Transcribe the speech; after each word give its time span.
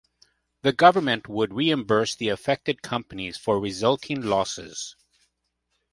The 0.63 0.73
government 0.73 1.29
would 1.29 1.53
reimburse 1.53 2.15
the 2.15 2.29
affected 2.29 2.81
companies 2.81 3.37
for 3.37 3.59
resulting 3.59 4.19
losses. 4.23 4.95